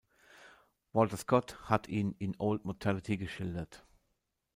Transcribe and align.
Walter 0.93 1.15
Scott 1.15 1.61
hat 1.69 1.87
ihn 1.87 2.15
in 2.17 2.35
"Old 2.39 2.65
mortality" 2.65 3.17
geschildert. 3.17 3.85